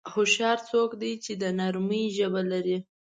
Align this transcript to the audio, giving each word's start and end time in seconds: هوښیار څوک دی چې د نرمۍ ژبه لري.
هوښیار 0.13 0.57
څوک 0.69 0.89
دی 1.01 1.13
چې 1.23 1.31
د 1.41 1.43
نرمۍ 1.59 2.03
ژبه 2.17 2.41
لري. 2.51 2.77